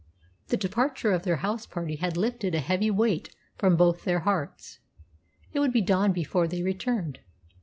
The 0.47 0.57
departure 0.57 1.11
of 1.11 1.21
their 1.25 1.35
house 1.45 1.67
party 1.67 1.97
had 1.97 2.17
lifted 2.17 2.55
a 2.55 2.59
heavy 2.59 2.89
weight 2.89 3.35
from 3.59 3.75
both 3.77 4.03
their 4.03 4.21
hearts. 4.21 4.79
It 5.53 5.59
would 5.59 5.71
be 5.73 5.81
dawn 5.81 6.11
before 6.11 6.47
they 6.47 6.63
returned. 6.63 7.19